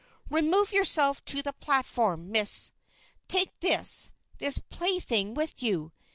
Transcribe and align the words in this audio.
Remove 0.31 0.71
yourself 0.71 1.23
to 1.25 1.43
the 1.43 1.53
platform, 1.53 2.31
Miss. 2.31 2.71
Take 3.27 3.59
this 3.59 4.09
this 4.39 4.57
plaything 4.57 5.35
with 5.35 5.61
you. 5.61 5.91